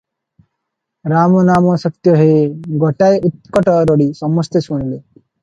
[1.13, 2.31] ରାମ ନାମ ସତ୍ୟ ହେ!'
[2.85, 5.01] ଗୋଟାଏ ଉତ୍କଟ ରଡି ସମସ୍ତେ ଶୁଣିଲେ!